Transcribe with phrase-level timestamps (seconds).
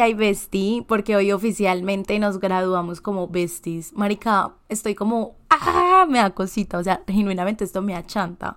[0.00, 3.92] hay bestie, porque hoy oficialmente nos graduamos como besties.
[3.92, 6.06] Marica, estoy como, ¡ah!
[6.08, 8.56] Me da cosita, o sea, genuinamente esto me achanta,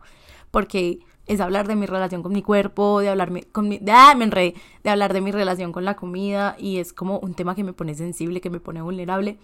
[0.51, 4.13] porque es hablar de mi relación con mi cuerpo, de hablarme con mi, ¡ah!
[4.15, 7.55] Me enredé, de hablar de mi relación con la comida, y es como un tema
[7.55, 9.37] que me pone sensible, que me pone vulnerable,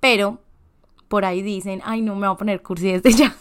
[0.00, 0.40] pero
[1.08, 3.36] por ahí dicen, ay, no me voy a poner cursi desde ya.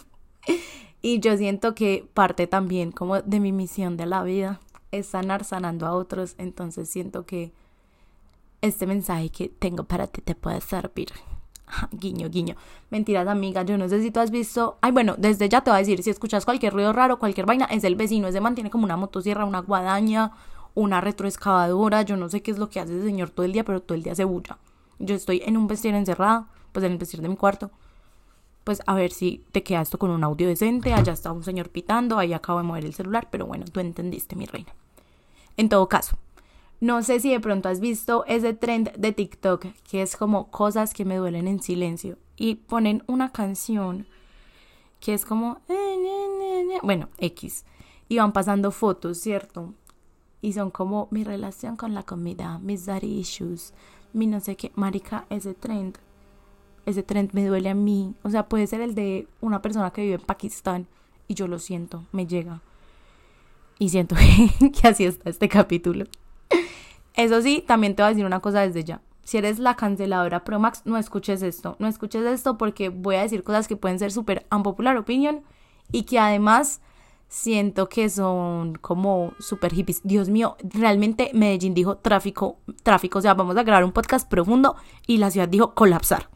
[1.01, 4.59] y yo siento que parte también como de mi misión de la vida
[4.91, 7.51] es sanar sanando a otros, entonces siento que
[8.61, 11.09] este mensaje que tengo para ti te puede servir.
[11.91, 12.55] Guiño, guiño.
[12.89, 13.63] Mentiras, amiga.
[13.63, 14.77] Yo no sé si tú has visto.
[14.81, 17.65] Ay, bueno, desde ya te voy a decir: si escuchas cualquier ruido raro, cualquier vaina,
[17.65, 18.27] es el vecino.
[18.27, 20.31] Ese mantiene como una motosierra, una guadaña,
[20.75, 22.03] una retroexcavadora.
[22.03, 23.95] Yo no sé qué es lo que hace ese señor todo el día, pero todo
[23.95, 24.57] el día se bulla.
[24.99, 27.69] Yo estoy en un vestido encerrada, pues en el vestido de mi cuarto.
[28.63, 30.93] Pues a ver si te queda esto con un audio decente.
[30.93, 34.35] Allá está un señor pitando, ahí acabo de mover el celular, pero bueno, tú entendiste,
[34.35, 34.73] mi reina.
[35.57, 36.17] En todo caso,
[36.79, 40.93] no sé si de pronto has visto ese trend de TikTok que es como cosas
[40.93, 44.07] que me duelen en silencio y ponen una canción
[44.99, 45.77] que es como eh,
[46.83, 47.65] bueno, X
[48.09, 49.73] y van pasando fotos, ¿cierto?
[50.41, 53.73] Y son como mi relación con la comida, mis daddy issues,
[54.13, 55.97] mi no sé qué, marica, ese trend.
[56.85, 60.03] Ese trend me duele a mí, o sea, puede ser el de una persona que
[60.03, 60.87] vive en Pakistán
[61.27, 62.61] y yo lo siento, me llega.
[63.77, 64.15] Y siento
[64.81, 66.05] que, así está este capítulo.
[67.17, 69.01] Eso sí, también te voy a decir una cosa desde ya.
[69.23, 71.75] Si eres la canceladora Pro Max, no escuches esto.
[71.79, 75.41] No escuches esto porque voy a decir cosas que pueden ser súper unpopular opinion
[75.91, 76.79] y que además
[77.27, 80.01] siento que son como súper hippies.
[80.03, 83.19] Dios mío, realmente Medellín dijo tráfico, tráfico.
[83.19, 84.75] O sea, vamos a grabar un podcast profundo
[85.07, 86.29] y la ciudad dijo colapsar.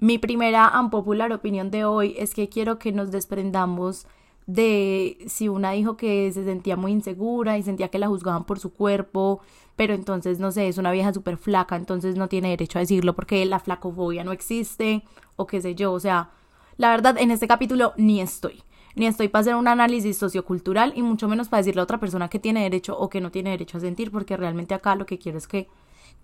[0.00, 4.06] Mi primera unpopular opinión de hoy es que quiero que nos desprendamos
[4.52, 8.58] de si una dijo que se sentía muy insegura y sentía que la juzgaban por
[8.58, 9.40] su cuerpo,
[9.76, 13.14] pero entonces, no sé, es una vieja súper flaca, entonces no tiene derecho a decirlo
[13.14, 15.04] porque la flacofobia no existe
[15.36, 16.30] o qué sé yo, o sea,
[16.76, 18.62] la verdad en este capítulo ni estoy,
[18.96, 22.28] ni estoy para hacer un análisis sociocultural y mucho menos para decirle a otra persona
[22.28, 25.18] que tiene derecho o que no tiene derecho a sentir, porque realmente acá lo que
[25.18, 25.68] quiero es que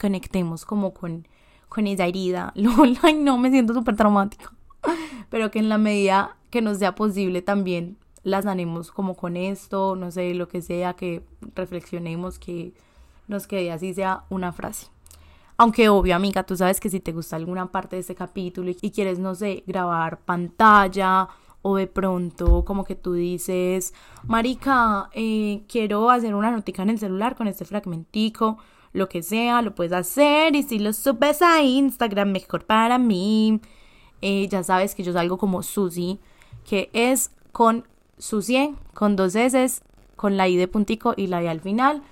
[0.00, 1.28] conectemos como con,
[1.69, 2.53] con esa herida,
[3.03, 4.53] ay no, me siento súper traumático,
[5.31, 9.94] pero que en la medida que nos sea posible también las sanemos como con esto,
[9.94, 11.22] no sé, lo que sea, que
[11.54, 12.72] reflexionemos, que
[13.28, 14.88] nos quede así sea una frase.
[15.56, 18.91] Aunque obvio, amiga, tú sabes que si te gusta alguna parte de este capítulo y
[18.91, 21.28] quieres, no sé, grabar pantalla
[21.62, 23.94] o de pronto como que tú dices,
[24.25, 28.59] Marica, eh, quiero hacer una notica en el celular con este fragmentico,
[28.92, 33.60] lo que sea, lo puedes hacer y si lo subes a Instagram, mejor para mí.
[34.20, 36.19] Eh, ya sabes que yo salgo como Susi,
[36.65, 37.86] que es con
[38.19, 39.82] Susie con dos S,
[40.16, 42.03] con la I de puntico y la I al final.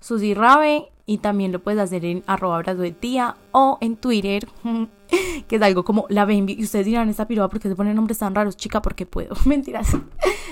[0.00, 4.48] Susi Rabe y también lo puedes hacer en arroba abrazo de tía o en Twitter,
[5.48, 6.54] que es algo como la Bambi.
[6.58, 8.56] Y ustedes dirán, esta piroba, porque se ponen nombres tan raros?
[8.56, 9.34] Chica, porque puedo.
[9.44, 9.96] Mentiras.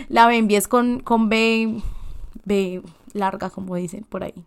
[0.09, 1.81] La Bambi es con, con B,
[2.45, 4.45] B larga, como dicen por ahí.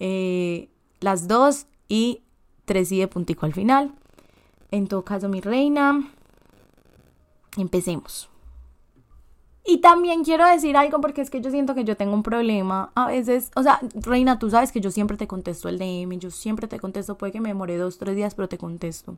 [0.00, 0.68] Eh,
[1.00, 2.22] las dos y
[2.64, 3.92] tres I de puntico al final.
[4.70, 6.10] En todo caso, mi reina,
[7.58, 8.31] empecemos.
[9.64, 12.90] Y también quiero decir algo porque es que yo siento que yo tengo un problema.
[12.94, 16.30] A veces, o sea, Reina, tú sabes que yo siempre te contesto el DM, yo
[16.30, 19.16] siempre te contesto, puede que me demore dos, tres días, pero te contesto.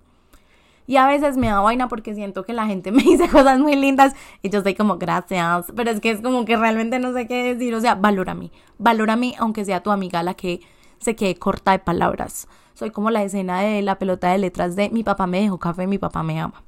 [0.87, 3.75] Y a veces me da vaina porque siento que la gente me dice cosas muy
[3.77, 5.73] lindas y yo estoy como, gracias.
[5.75, 7.75] Pero es que es como que realmente no sé qué decir.
[7.75, 8.51] O sea, valórame.
[8.79, 10.61] Valórame aunque sea tu amiga la que
[10.99, 12.49] se quede corta de palabras.
[12.75, 15.87] Soy como la escena de la pelota de letras de mi papá me dejó café,
[15.87, 16.65] mi papá me ama.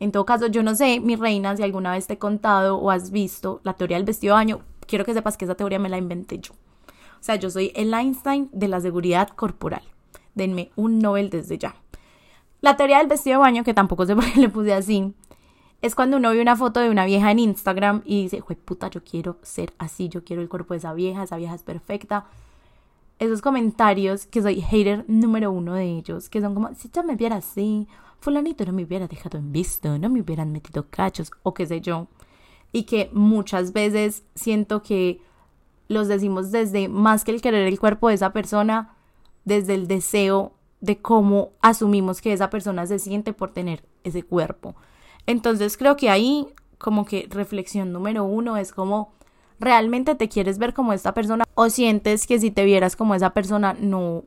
[0.00, 2.90] En todo caso, yo no sé, mi reina, si alguna vez te he contado o
[2.90, 5.88] has visto la teoría del vestido de baño, quiero que sepas que esa teoría me
[5.88, 6.52] la inventé yo.
[6.54, 9.82] O sea, yo soy el Einstein de la seguridad corporal.
[10.34, 11.74] Denme un Nobel desde ya.
[12.60, 15.14] La teoría del vestido de baño, que tampoco sé por qué le puse así,
[15.80, 18.88] es cuando uno ve una foto de una vieja en Instagram y dice, Jue puta,
[18.88, 22.26] yo quiero ser así, yo quiero el cuerpo de esa vieja, esa vieja es perfecta.
[23.20, 27.16] Esos comentarios, que soy hater número uno de ellos, que son como, si yo me
[27.16, 27.88] viera así,
[28.20, 31.80] fulanito no me hubiera dejado en visto, no me hubieran metido cachos o qué sé
[31.80, 32.08] yo.
[32.72, 35.22] Y que muchas veces siento que
[35.88, 38.94] los decimos desde más que el querer el cuerpo de esa persona,
[39.44, 44.76] desde el deseo de cómo asumimos que esa persona se siente por tener ese cuerpo.
[45.26, 46.48] Entonces creo que ahí
[46.78, 49.12] como que reflexión número uno es como
[49.58, 53.30] realmente te quieres ver como esta persona o sientes que si te vieras como esa
[53.30, 54.22] persona no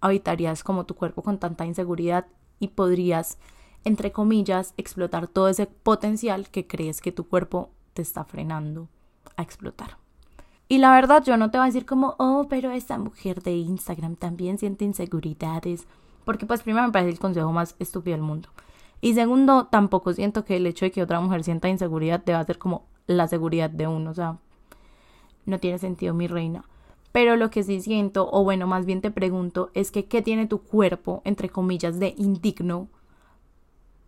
[0.00, 2.26] habitarías como tu cuerpo con tanta inseguridad
[2.58, 3.38] y podrías,
[3.84, 8.88] entre comillas, explotar todo ese potencial que crees que tu cuerpo te está frenando
[9.36, 9.98] a explotar.
[10.68, 13.52] Y la verdad, yo no te voy a decir como, oh, pero esta mujer de
[13.52, 15.86] Instagram también siente inseguridades.
[16.24, 18.48] Porque pues primero me parece el consejo más estúpido del mundo.
[19.00, 22.58] Y segundo, tampoco siento que el hecho de que otra mujer sienta inseguridad deba ser
[22.58, 24.10] como la seguridad de uno.
[24.10, 24.38] O sea,
[25.44, 26.64] no tiene sentido, mi reina.
[27.16, 30.46] Pero lo que sí siento, o bueno, más bien te pregunto, es que ¿qué tiene
[30.46, 32.90] tu cuerpo, entre comillas, de indigno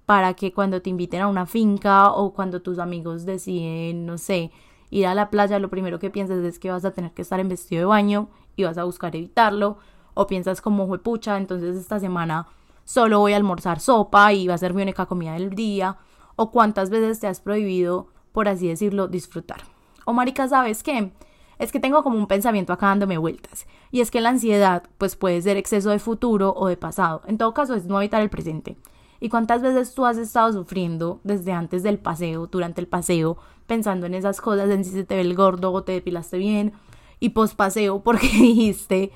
[0.04, 4.50] para que cuando te inviten a una finca o cuando tus amigos deciden, no sé,
[4.90, 7.40] ir a la playa, lo primero que piensas es que vas a tener que estar
[7.40, 9.78] en vestido de baño y vas a buscar evitarlo,
[10.12, 12.46] o piensas como pucha, entonces esta semana
[12.84, 15.96] solo voy a almorzar sopa y va a ser mi única comida del día,
[16.36, 19.62] o cuántas veces te has prohibido, por así decirlo, disfrutar.
[20.04, 21.10] O marica, ¿sabes qué?
[21.58, 23.66] Es que tengo como un pensamiento acá dándome vueltas.
[23.90, 27.22] Y es que la ansiedad, pues puede ser exceso de futuro o de pasado.
[27.26, 28.76] En todo caso, es no evitar el presente.
[29.20, 34.06] ¿Y cuántas veces tú has estado sufriendo desde antes del paseo, durante el paseo, pensando
[34.06, 36.72] en esas cosas, en si se te ve el gordo o te depilaste bien,
[37.18, 39.10] y post paseo porque dijiste,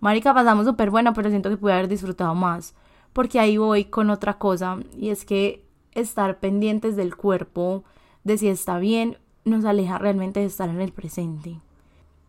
[0.00, 2.74] Marica, pasamos súper bueno, pero siento que pude haber disfrutado más.
[3.12, 7.84] Porque ahí voy con otra cosa, y es que estar pendientes del cuerpo,
[8.24, 11.60] de si está bien, nos aleja realmente de estar en el presente.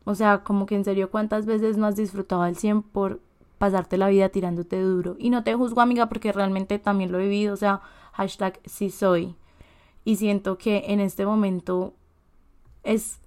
[0.10, 3.20] O sea, como que en serio, ¿cuántas veces no has disfrutado al 100 por
[3.60, 5.16] pasarte la vida tirándote duro.
[5.20, 7.54] Y no te juzgo, amiga, porque realmente también lo he vivido.
[7.54, 7.82] O sea,
[8.14, 9.36] hashtag sí soy.
[10.04, 11.94] Y siento que en este momento
[12.84, 13.20] es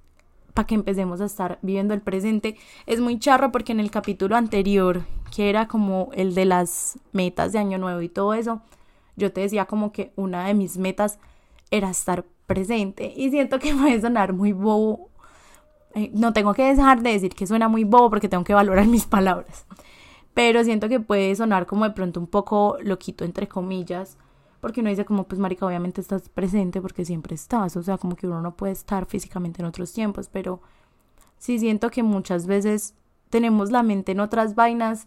[0.54, 2.56] para que empecemos a estar viviendo el presente.
[2.86, 7.52] Es muy charro porque en el capítulo anterior, que era como el de las metas
[7.52, 8.62] de año nuevo y todo eso,
[9.16, 11.18] yo te decía como que una de mis metas
[11.70, 13.12] era estar presente.
[13.14, 15.10] Y siento que puede sonar muy bobo.
[15.94, 18.86] Eh, no tengo que dejar de decir que suena muy bobo porque tengo que valorar
[18.88, 19.66] mis palabras
[20.34, 24.16] pero siento que puede sonar como de pronto un poco loquito entre comillas,
[24.60, 28.16] porque uno dice como pues marica obviamente estás presente porque siempre estás, o sea, como
[28.16, 30.60] que uno no puede estar físicamente en otros tiempos, pero
[31.38, 32.94] sí siento que muchas veces
[33.30, 35.06] tenemos la mente en otras vainas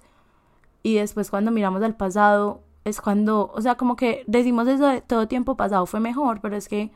[0.84, 5.02] y después cuando miramos al pasado es cuando, o sea, como que decimos eso de
[5.02, 6.92] todo tiempo pasado fue mejor, pero es que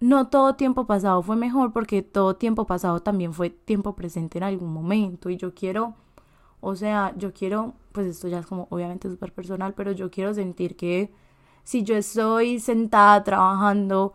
[0.00, 4.44] no todo tiempo pasado fue mejor porque todo tiempo pasado también fue tiempo presente en
[4.44, 5.94] algún momento y yo quiero
[6.60, 10.34] o sea, yo quiero, pues esto ya es como obviamente súper personal, pero yo quiero
[10.34, 11.12] sentir que
[11.64, 14.14] si yo estoy sentada trabajando,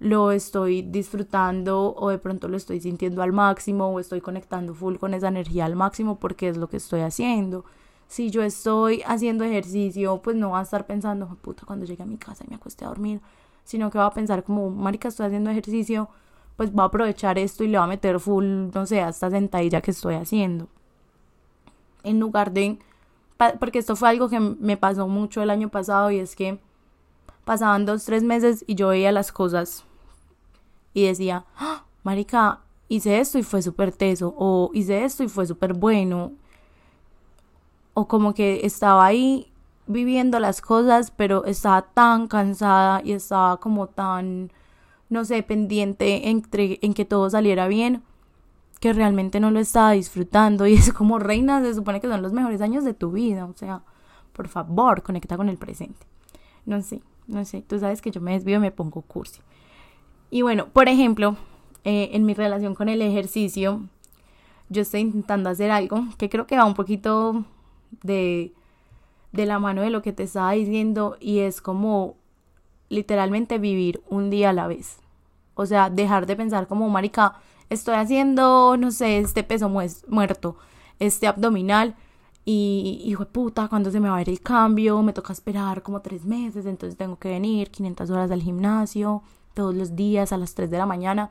[0.00, 4.96] lo estoy disfrutando o de pronto lo estoy sintiendo al máximo o estoy conectando full
[4.96, 7.64] con esa energía al máximo porque es lo que estoy haciendo.
[8.08, 12.06] Si yo estoy haciendo ejercicio, pues no va a estar pensando, puta, cuando llegue a
[12.06, 13.20] mi casa y me acueste a dormir,
[13.64, 16.08] sino que va a pensar como, marica, estoy haciendo ejercicio,
[16.56, 19.30] pues va a aprovechar esto y le va a meter full, no sé, a esta
[19.30, 20.68] sentadilla que estoy haciendo
[22.04, 22.78] en lugar de,
[23.58, 26.60] porque esto fue algo que me pasó mucho el año pasado y es que
[27.44, 29.84] pasaban dos, tres meses y yo veía las cosas
[30.92, 35.46] y decía, ¡Ah, marica, hice esto y fue súper teso, o hice esto y fue
[35.46, 36.32] súper bueno,
[37.94, 39.50] o como que estaba ahí
[39.86, 44.50] viviendo las cosas, pero estaba tan cansada y estaba como tan,
[45.08, 48.02] no sé, pendiente entre, en que todo saliera bien
[48.84, 52.34] que realmente no lo estaba disfrutando y es como reina, se supone que son los
[52.34, 53.80] mejores años de tu vida, o sea,
[54.34, 56.06] por favor, conecta con el presente.
[56.66, 59.40] No sé, no sé, tú sabes que yo me desvío y me pongo cursi.
[60.30, 61.36] Y bueno, por ejemplo,
[61.84, 63.80] eh, en mi relación con el ejercicio,
[64.68, 67.44] yo estoy intentando hacer algo que creo que va un poquito
[68.02, 68.52] de,
[69.34, 72.16] de la mano de lo que te estaba diciendo y es como
[72.88, 74.98] literalmente vivir un día a la vez.
[75.54, 77.36] O sea, dejar de pensar como, marica,
[77.68, 80.56] estoy haciendo, no sé, este peso muerto,
[81.00, 81.96] este abdominal.
[82.44, 85.82] Y hijo de puta, cuando se me va a ver el cambio, me toca esperar
[85.82, 89.22] como tres meses, entonces tengo que venir 500 horas al gimnasio,
[89.54, 91.30] todos los días a las 3 de la mañana,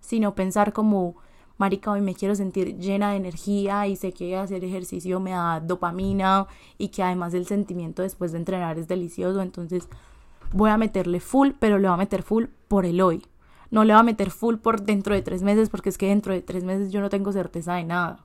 [0.00, 1.14] sino pensar como,
[1.58, 5.60] marica, hoy me quiero sentir llena de energía y sé que hacer ejercicio me da
[5.60, 6.46] dopamina
[6.78, 9.88] y que además el sentimiento después de entrenar es delicioso, entonces
[10.52, 13.26] voy a meterle full, pero le voy a meter full por el hoy,
[13.70, 16.32] no le va a meter full por dentro de tres meses porque es que dentro
[16.32, 18.24] de tres meses yo no tengo certeza de nada.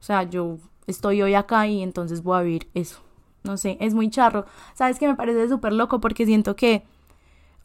[0.00, 3.00] O sea, yo estoy hoy acá y entonces voy a vivir eso.
[3.44, 4.44] No sé, es muy charro.
[4.74, 6.00] ¿Sabes que me parece súper loco?
[6.00, 6.84] Porque siento que,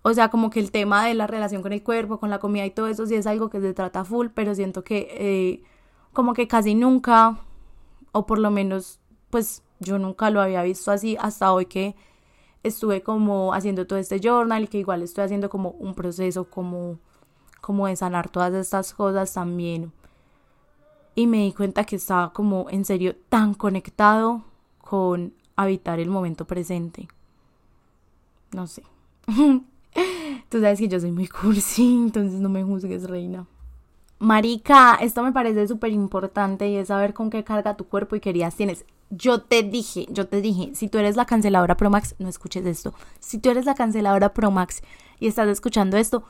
[0.07, 2.63] o sea, como que el tema de la relación con el cuerpo, con la comida
[2.63, 5.63] y todo eso sí es algo que se trata full, pero siento que eh,
[6.13, 7.39] como que casi nunca,
[8.11, 8.99] o por lo menos,
[9.31, 11.95] pues yo nunca lo había visto así hasta hoy que
[12.61, 16.99] estuve como haciendo todo este journal y que igual estoy haciendo como un proceso como,
[17.59, 19.91] como de sanar todas estas cosas también.
[21.15, 24.43] Y me di cuenta que estaba como en serio tan conectado
[24.77, 27.07] con habitar el momento presente.
[28.51, 28.83] No sé.
[30.49, 33.47] Tú sabes que yo soy muy cursi, entonces no me juzgues, reina.
[34.19, 38.21] Marica, esto me parece súper importante y es saber con qué carga tu cuerpo y
[38.21, 38.85] qué tienes.
[39.09, 42.65] Yo te dije, yo te dije, si tú eres la canceladora Pro Max, no escuches
[42.65, 42.93] esto.
[43.19, 44.81] Si tú eres la canceladora Pro Max
[45.19, 46.23] y estás escuchando esto,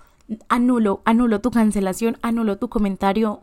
[0.50, 3.42] anulo, anulo tu cancelación, anulo tu comentario.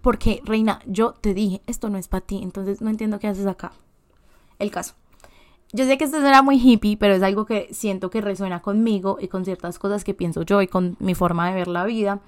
[0.00, 3.46] Porque, reina, yo te dije, esto no es para ti, entonces no entiendo qué haces
[3.46, 3.72] acá.
[4.58, 4.94] El caso.
[5.74, 9.16] Yo sé que esto era muy hippie, pero es algo que siento que resuena conmigo
[9.18, 12.20] y con ciertas cosas que pienso yo y con mi forma de ver la vida.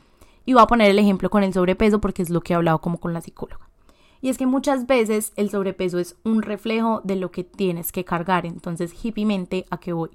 [0.46, 2.80] Y voy a poner el ejemplo con el sobrepeso porque es lo que he hablado
[2.80, 3.68] como con la psicóloga.
[4.22, 8.06] Y es que muchas veces el sobrepeso es un reflejo de lo que tienes que
[8.06, 8.46] cargar.
[8.46, 10.10] Entonces, hippiemente, ¿a qué voy?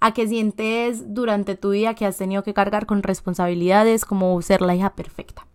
[0.00, 4.62] A que sientes durante tu vida que has tenido que cargar con responsabilidades como ser
[4.62, 5.46] la hija perfecta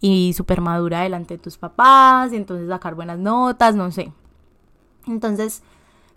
[0.00, 4.12] y súper madura delante de tus papás y entonces sacar buenas notas, no sé.
[5.06, 5.62] Entonces,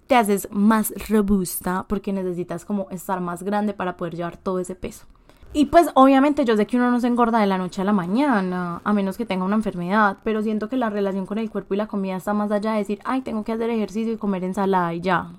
[0.08, 4.76] te haces más robusta porque necesitas como estar más grande para poder llevar todo ese
[4.76, 5.06] peso.
[5.56, 7.94] Y pues obviamente yo sé que uno no se engorda de la noche a la
[7.94, 11.76] mañana, a menos que tenga una enfermedad, pero siento que la relación con el cuerpo
[11.76, 14.44] y la comida está más allá de decir, ay, tengo que hacer ejercicio y comer
[14.44, 15.32] ensalada y ya.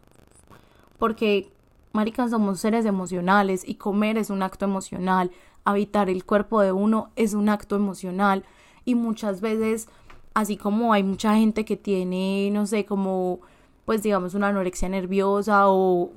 [0.98, 1.50] Porque,
[1.92, 5.32] maricas, somos seres emocionales y comer es un acto emocional,
[5.64, 8.44] habitar el cuerpo de uno es un acto emocional
[8.84, 9.88] y muchas veces,
[10.32, 13.40] así como hay mucha gente que tiene, no sé, como,
[13.84, 16.10] pues digamos, una anorexia nerviosa o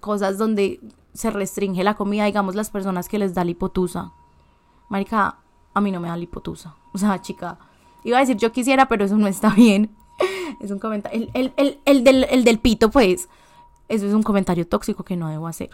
[0.00, 0.80] cosas donde
[1.12, 4.12] se restringe la comida, digamos las personas que les da lipotusa.
[4.88, 5.38] Marica,
[5.74, 6.74] a mí no me da lipotusa.
[6.94, 7.58] O sea, chica,
[8.02, 9.90] iba a decir yo quisiera, pero eso no está bien.
[10.60, 11.28] es un comentario.
[11.34, 13.28] El, el, el, del, el del pito, pues,
[13.88, 15.70] eso es un comentario tóxico que no debo hacer.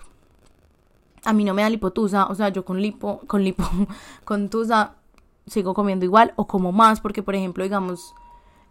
[1.24, 3.64] A mí no me da lipotusa, o sea, yo con lipo, con lipo,
[4.24, 4.96] con tusa
[5.46, 8.14] sigo comiendo igual o como más, porque por ejemplo, digamos,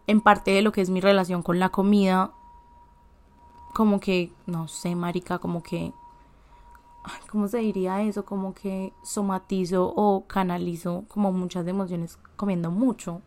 [0.08, 2.32] en parte de lo que es mi relación con la comida,
[3.74, 5.94] como que, no sé, marica, como que
[7.30, 8.25] ¿cómo se diría eso?
[8.25, 13.22] Como que somatizo o canalizo como muchas emociones comiendo mucho.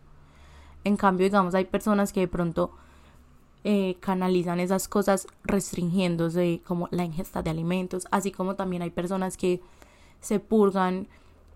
[0.84, 2.70] En cambio, digamos, hay personas que de pronto
[3.64, 9.36] eh, canalizan esas cosas restringiéndose como la ingesta de alimentos, así como también hay personas
[9.36, 9.60] que
[10.20, 11.08] se purgan,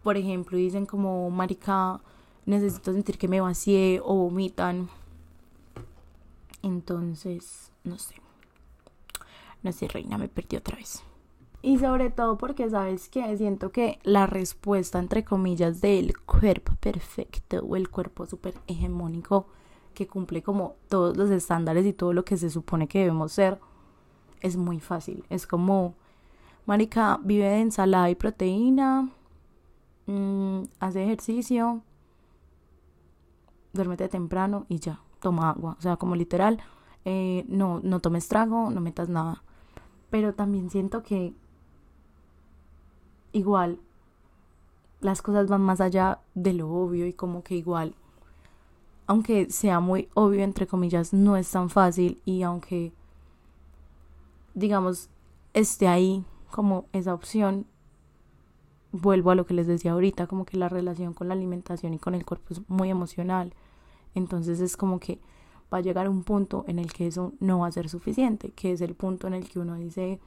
[0.02, 2.00] por ejemplo, y dicen como, marica,
[2.46, 4.88] necesito sentir que me vacié o vomitan.
[6.62, 8.16] Entonces, no sé.
[9.62, 11.02] No sé, reina, me perdí otra vez.
[11.62, 17.58] Y sobre todo porque, ¿sabes que Siento que la respuesta, entre comillas, del cuerpo perfecto
[17.58, 19.46] o el cuerpo súper hegemónico
[19.94, 23.60] que cumple como todos los estándares y todo lo que se supone que debemos ser,
[24.40, 25.24] es muy fácil.
[25.28, 25.94] Es como,
[26.64, 29.10] Marica, vive de ensalada y proteína,
[30.06, 31.82] mm, hace ejercicio,
[33.72, 35.76] duérmete temprano y ya, toma agua.
[35.78, 36.60] O sea, como literal,
[37.04, 39.42] eh, no, no tomes trago, no metas nada.
[40.10, 41.34] Pero también siento que
[43.32, 43.78] igual
[45.00, 47.94] las cosas van más allá de lo obvio y como que igual,
[49.06, 52.92] aunque sea muy obvio, entre comillas, no es tan fácil y aunque,
[54.54, 55.08] digamos,
[55.54, 57.66] esté ahí como esa opción,
[58.92, 61.98] vuelvo a lo que les decía ahorita, como que la relación con la alimentación y
[61.98, 63.54] con el cuerpo es muy emocional.
[64.14, 65.20] Entonces es como que
[65.72, 68.72] va a llegar un punto en el que eso no va a ser suficiente, que
[68.72, 70.20] es el punto en el que uno dice,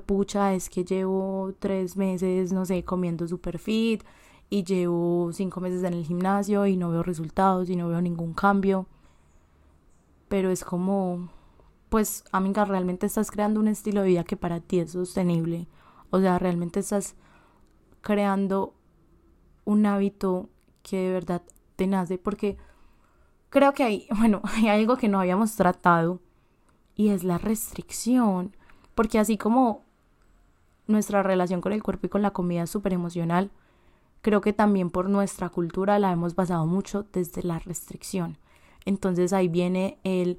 [0.00, 4.02] pucha, es que llevo tres meses, no sé, comiendo super fit
[4.50, 8.34] y llevo cinco meses en el gimnasio y no veo resultados y no veo ningún
[8.34, 8.86] cambio.
[10.28, 11.28] Pero es como,
[11.88, 15.68] pues, amiga, realmente estás creando un estilo de vida que para ti es sostenible.
[16.10, 17.14] O sea, realmente estás
[18.00, 18.74] creando
[19.64, 20.48] un hábito
[20.82, 21.42] que de verdad
[21.76, 22.18] te nace.
[22.18, 22.56] Porque
[23.56, 26.20] creo que hay, bueno, hay algo que no habíamos tratado
[26.94, 28.54] y es la restricción.
[28.94, 29.82] Porque así como
[30.86, 33.50] nuestra relación con el cuerpo y con la comida es súper emocional,
[34.20, 38.36] creo que también por nuestra cultura la hemos basado mucho desde la restricción.
[38.84, 40.38] Entonces ahí viene el,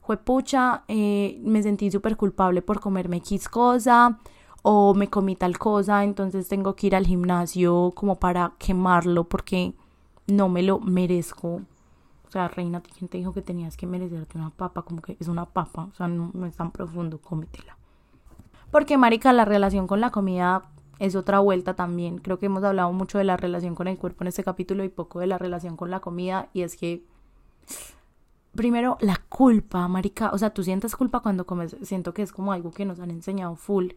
[0.00, 4.18] juepucha, eh, me sentí súper culpable por comerme X cosa
[4.62, 9.74] o me comí tal cosa, entonces tengo que ir al gimnasio como para quemarlo porque
[10.26, 11.60] no me lo merezco.
[12.36, 14.82] Sea, reina, ¿quién te dijo que tenías que merecerte una papa?
[14.82, 17.78] Como que es una papa, o sea, no, es tan profundo, cómetela.
[18.70, 20.64] Porque, marica, la relación con la comida
[20.98, 22.18] es otra vuelta también.
[22.18, 24.90] Creo que hemos hablado mucho de la relación con el cuerpo en este capítulo y
[24.90, 26.50] poco de la relación con la comida.
[26.52, 27.04] Y es que,
[28.54, 30.28] primero, la culpa, marica.
[30.34, 31.74] O sea, tú sientes culpa cuando comes.
[31.80, 33.92] Siento que es como algo que nos han enseñado full.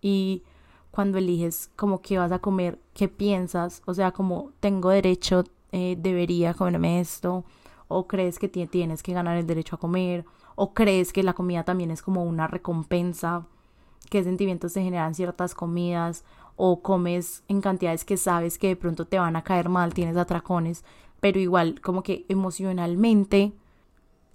[0.00, 0.44] Y
[0.92, 3.82] cuando eliges como que vas a comer, qué piensas.
[3.84, 7.44] O sea, como tengo derecho, eh, debería comerme esto.
[7.88, 10.24] O crees que tienes que ganar el derecho a comer.
[10.54, 13.46] O crees que la comida también es como una recompensa
[14.10, 16.24] qué sentimientos te generan ciertas comidas
[16.56, 20.16] o comes en cantidades que sabes que de pronto te van a caer mal, tienes
[20.16, 20.84] atracones,
[21.20, 23.52] pero igual como que emocionalmente,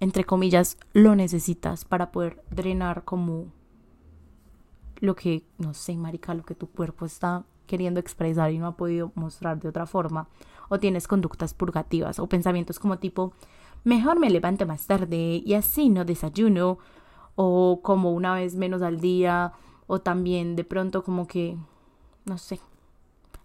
[0.00, 3.46] entre comillas, lo necesitas para poder drenar como
[4.98, 8.76] lo que, no sé, marica, lo que tu cuerpo está queriendo expresar y no ha
[8.76, 10.26] podido mostrar de otra forma.
[10.68, 13.32] O tienes conductas purgativas o pensamientos como tipo,
[13.84, 16.78] mejor me levanto más tarde y así no desayuno.
[17.36, 19.52] O como una vez menos al día.
[19.86, 21.56] O también de pronto como que,
[22.24, 22.58] no sé,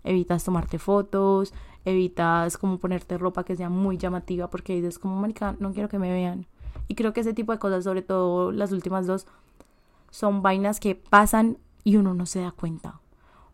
[0.03, 1.53] evitas tomarte fotos,
[1.85, 5.99] evitas como ponerte ropa que sea muy llamativa porque dices como, marica, no quiero que
[5.99, 6.47] me vean.
[6.87, 9.27] Y creo que ese tipo de cosas, sobre todo las últimas dos,
[10.09, 12.99] son vainas que pasan y uno no se da cuenta.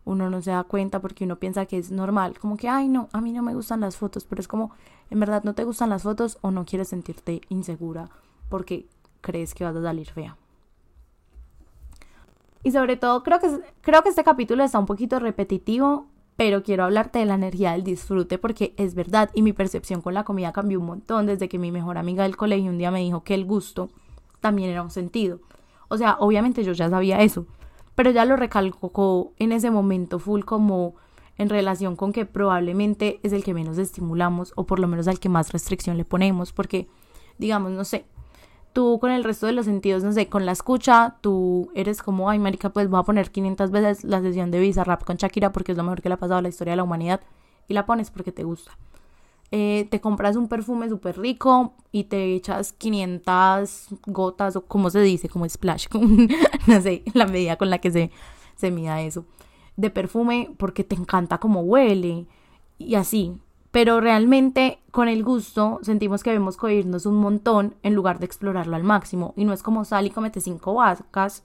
[0.04, 3.08] Uno no se da cuenta porque uno piensa que es normal, como que, ay, no,
[3.12, 4.72] a mí no me gustan las fotos, pero es como,
[5.10, 8.08] en verdad no te gustan las fotos o no quieres sentirte insegura
[8.48, 8.86] porque
[9.20, 10.36] crees que vas a salir fea.
[12.62, 13.48] Y sobre todo, creo que,
[13.80, 16.06] creo que este capítulo está un poquito repetitivo,
[16.36, 20.14] pero quiero hablarte de la energía del disfrute porque es verdad y mi percepción con
[20.14, 23.00] la comida cambió un montón desde que mi mejor amiga del colegio un día me
[23.00, 23.90] dijo que el gusto
[24.40, 25.40] también era un sentido.
[25.88, 27.46] O sea, obviamente yo ya sabía eso,
[27.94, 30.94] pero ya lo recalcó en ese momento full como
[31.38, 35.18] en relación con que probablemente es el que menos estimulamos o por lo menos al
[35.18, 36.88] que más restricción le ponemos, porque
[37.38, 38.04] digamos, no sé,
[38.72, 42.30] tú con el resto de los sentidos, no sé, con la escucha, tú eres como,
[42.30, 45.52] ay, marica, pues voy a poner 500 veces la sesión de Visa Rap con Shakira
[45.52, 47.20] porque es lo mejor que le ha pasado a la historia de la humanidad
[47.68, 48.72] y la pones porque te gusta.
[49.54, 55.02] Eh, te compras un perfume súper rico y te echas 500 gotas o como se
[55.02, 55.88] dice, como splash,
[56.66, 58.10] no sé, la medida con la que se,
[58.56, 59.26] se mida eso,
[59.76, 62.26] de perfume porque te encanta cómo huele
[62.78, 63.36] y así.
[63.70, 68.74] Pero realmente con el gusto sentimos que debemos cohirnos un montón en lugar de explorarlo
[68.74, 69.34] al máximo.
[69.36, 71.44] Y no es como sal y comete cinco vacas,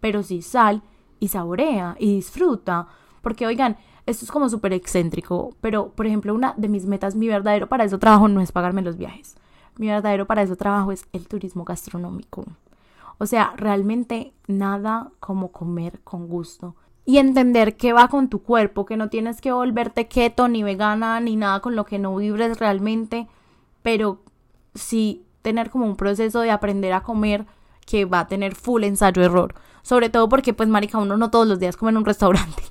[0.00, 0.82] pero sí sal
[1.20, 2.88] y saborea y disfruta.
[3.20, 7.28] Porque oigan, esto es como súper excéntrico, pero por ejemplo, una de mis metas, mi
[7.28, 9.36] verdadero para eso trabajo no es pagarme los viajes.
[9.78, 12.44] Mi verdadero para eso trabajo es el turismo gastronómico.
[13.18, 16.74] O sea, realmente nada como comer con gusto.
[17.04, 21.20] Y entender que va con tu cuerpo, que no tienes que volverte keto ni vegana
[21.20, 23.28] ni nada con lo que no vibres realmente,
[23.82, 24.20] pero
[24.74, 27.46] sí tener como un proceso de aprender a comer
[27.86, 29.54] que va a tener full ensayo error.
[29.82, 32.62] Sobre todo porque pues marica uno no todos los días come en un restaurante.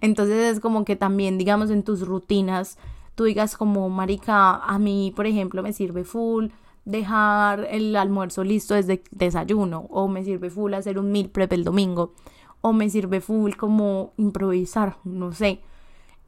[0.00, 2.78] Entonces es como que también, digamos, en tus rutinas,
[3.14, 6.48] tú digas como, marica, a mí, por ejemplo, me sirve full
[6.84, 11.64] dejar el almuerzo listo desde desayuno, o me sirve full hacer un meal prep el
[11.64, 12.14] domingo,
[12.60, 15.60] o me sirve full como improvisar, no sé.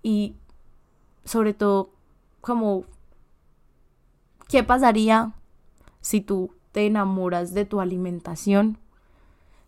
[0.02, 0.36] Y
[1.24, 1.90] sobre todo,
[2.40, 2.84] como,
[4.48, 5.32] ¿qué pasaría
[6.00, 8.78] si tú te enamoras de tu alimentación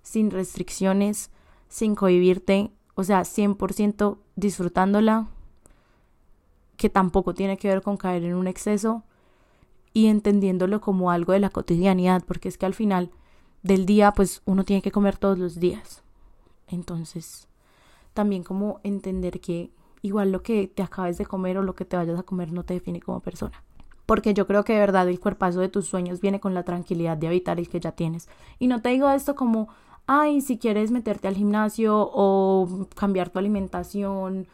[0.03, 1.31] sin restricciones,
[1.69, 5.29] sin cohibirte o sea, 100% disfrutándola,
[6.77, 9.05] que tampoco tiene que ver con caer en un exceso
[9.93, 13.11] y entendiéndolo como algo de la cotidianidad, porque es que al final
[13.63, 16.03] del día, pues uno tiene que comer todos los días.
[16.69, 17.49] Entonces,
[18.15, 19.71] también como entender que
[20.03, 22.65] igual lo que te acabes de comer o lo que te vayas a comer no
[22.65, 23.63] te define como persona.
[24.07, 27.17] Porque yo creo que de verdad el cuerpazo de tus sueños viene con la tranquilidad
[27.17, 28.29] de habitar el que ya tienes.
[28.59, 29.69] Y no te digo esto como,
[30.07, 34.47] ay, si quieres meterte al gimnasio o cambiar tu alimentación,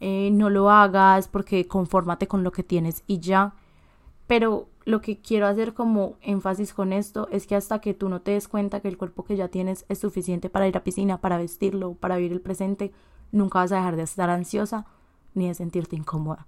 [0.00, 3.54] eh, no lo hagas porque confórmate con lo que tienes y ya.
[4.26, 8.20] Pero lo que quiero hacer como énfasis con esto es que hasta que tú no
[8.20, 11.18] te des cuenta que el cuerpo que ya tienes es suficiente para ir a piscina,
[11.18, 12.92] para vestirlo, para vivir el presente,
[13.32, 14.86] nunca vas a dejar de estar ansiosa
[15.34, 16.46] ni de sentirte incómoda.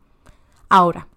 [0.68, 1.08] Ahora,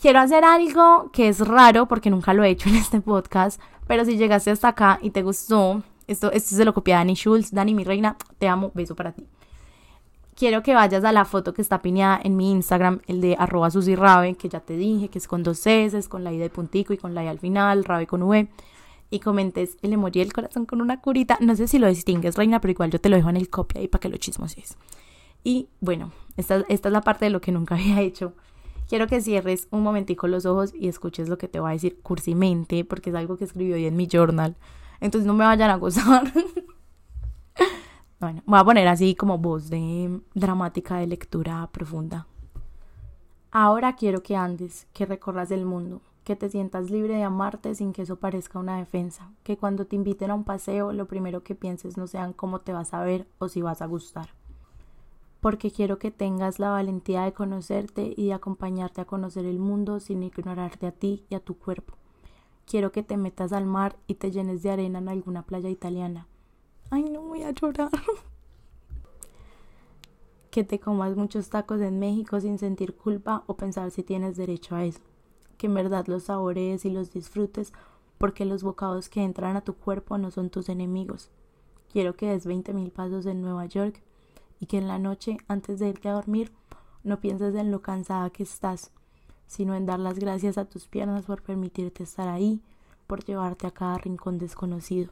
[0.00, 4.04] quiero hacer algo que es raro porque nunca lo he hecho en este podcast, pero
[4.04, 7.52] si llegaste hasta acá y te gustó, esto, esto se lo copié a Dani Schultz.
[7.52, 9.26] Dani, mi reina, te amo, beso para ti.
[10.34, 13.70] Quiero que vayas a la foto que está piñada en mi Instagram, el de arroba
[13.70, 16.94] susirabe, que ya te dije, que es con dos S, con la I de puntico
[16.94, 18.48] y con la I al final, rabe con V.
[19.10, 21.36] Y comentes el emoji del corazón con una curita.
[21.40, 23.80] No sé si lo distingues, reina, pero igual yo te lo dejo en el copia
[23.80, 24.76] ahí para que lo chismoses.
[25.42, 28.32] Y bueno, esta, esta es la parte de lo que nunca había hecho
[28.90, 32.00] quiero que cierres un momentico los ojos y escuches lo que te voy a decir
[32.02, 34.56] cursimente, porque es algo que escribí hoy en mi journal.
[35.00, 36.30] Entonces no me vayan a gozar.
[38.20, 42.26] bueno, voy a poner así como voz de dramática de lectura profunda.
[43.50, 47.92] Ahora quiero que andes, que recorras el mundo, que te sientas libre de amarte sin
[47.92, 51.56] que eso parezca una defensa, que cuando te inviten a un paseo lo primero que
[51.56, 54.28] pienses no sean cómo te vas a ver o si vas a gustar.
[55.40, 59.98] Porque quiero que tengas la valentía de conocerte y de acompañarte a conocer el mundo
[59.98, 61.94] sin ignorarte a ti y a tu cuerpo
[62.70, 66.28] Quiero que te metas al mar y te llenes de arena en alguna playa italiana.
[66.88, 67.90] Ay, no voy a llorar.
[70.52, 74.76] que te comas muchos tacos en México sin sentir culpa o pensar si tienes derecho
[74.76, 75.00] a eso,
[75.58, 77.72] que en verdad los saborees y los disfrutes
[78.18, 81.32] porque los bocados que entran a tu cuerpo no son tus enemigos.
[81.92, 84.00] Quiero que des veinte mil pasos en Nueva York
[84.60, 86.52] y que en la noche, antes de irte a dormir,
[87.02, 88.92] no pienses en lo cansada que estás,
[89.50, 92.60] sino en dar las gracias a tus piernas por permitirte estar ahí,
[93.08, 95.10] por llevarte a cada rincón desconocido.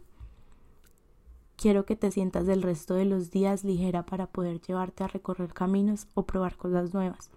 [1.56, 5.52] Quiero que te sientas del resto de los días ligera para poder llevarte a recorrer
[5.52, 7.30] caminos o probar cosas nuevas.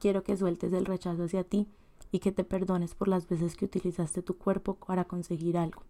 [0.00, 1.66] Quiero que sueltes el rechazo hacia ti
[2.12, 5.80] y que te perdones por las veces que utilizaste tu cuerpo para conseguir algo.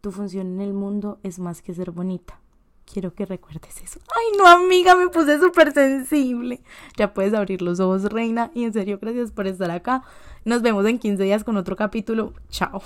[0.00, 2.40] Tu función en el mundo es más que ser bonita.
[2.84, 4.00] Quiero que recuerdes eso.
[4.14, 6.60] Ay, no, amiga, me puse súper sensible.
[6.96, 8.50] Ya puedes abrir los ojos, reina.
[8.54, 10.02] Y en serio, gracias por estar acá.
[10.44, 12.34] Nos vemos en 15 días con otro capítulo.
[12.50, 12.82] Chao.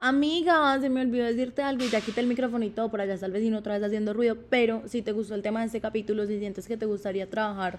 [0.00, 3.14] Amiga, se me olvidó decirte algo y ya quité el micrófono y todo, por allá
[3.14, 5.80] está el vecino otra vez haciendo ruido, pero si te gustó el tema de este
[5.80, 7.78] capítulo, si sientes que te gustaría trabajar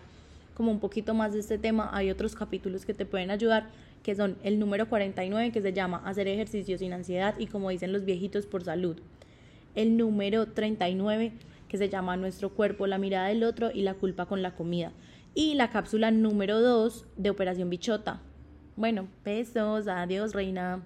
[0.56, 3.70] como un poquito más de este tema, hay otros capítulos que te pueden ayudar,
[4.02, 7.94] que son el número 49, que se llama Hacer ejercicio sin ansiedad y como dicen
[7.94, 8.98] los viejitos por salud.
[9.76, 11.34] El número 39,
[11.68, 14.92] que se llama Nuestro cuerpo, la mirada del otro y la culpa con la comida.
[15.34, 18.22] Y la cápsula número 2 de Operación Bichota.
[18.78, 20.82] Bueno, besos, adiós, reina.